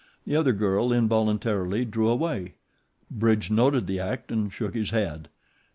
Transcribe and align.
The 0.25 0.35
other 0.35 0.51
girl 0.51 0.91
involuntarily 0.91 1.85
drew 1.85 2.07
away. 2.09 2.55
Bridge 3.11 3.51
noted 3.51 3.85
the 3.85 3.99
act 3.99 4.31
and 4.31 4.51
shook 4.51 4.73
his 4.73 4.89
head. 4.89 5.29